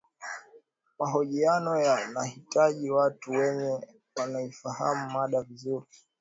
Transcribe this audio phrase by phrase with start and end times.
[0.99, 5.85] mahojiano yanahitaji watu wenye wanaoifahamu mada vizuri